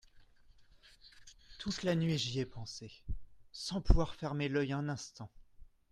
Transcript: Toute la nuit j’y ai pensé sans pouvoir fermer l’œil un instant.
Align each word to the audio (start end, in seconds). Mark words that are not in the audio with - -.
Toute 1.59 1.83
la 1.83 1.93
nuit 1.93 2.17
j’y 2.17 2.39
ai 2.39 2.45
pensé 2.47 2.91
sans 3.51 3.81
pouvoir 3.81 4.15
fermer 4.15 4.49
l’œil 4.49 4.73
un 4.73 4.89
instant. 4.89 5.29